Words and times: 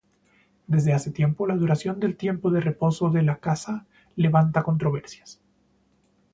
Desde 0.65 0.93
hace 0.93 1.11
tiempo 1.11 1.45
la 1.45 1.55
duración 1.55 1.99
del 1.99 2.17
tiempo 2.17 2.49
de 2.49 2.59
reposo 2.59 3.11
de 3.11 3.21
la 3.21 3.37
caza 3.37 3.85
levanta 4.15 4.63
controversias. 4.63 5.39